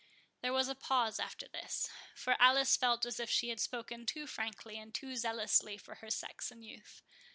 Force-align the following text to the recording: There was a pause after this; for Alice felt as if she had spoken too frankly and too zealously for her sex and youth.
There 0.41 0.51
was 0.51 0.67
a 0.67 0.73
pause 0.73 1.19
after 1.19 1.47
this; 1.47 1.87
for 2.15 2.35
Alice 2.41 2.75
felt 2.75 3.05
as 3.05 3.19
if 3.19 3.29
she 3.29 3.49
had 3.49 3.59
spoken 3.59 4.07
too 4.07 4.25
frankly 4.25 4.79
and 4.79 4.91
too 4.91 5.15
zealously 5.15 5.77
for 5.77 5.93
her 6.01 6.09
sex 6.09 6.49
and 6.49 6.65
youth. 6.65 7.03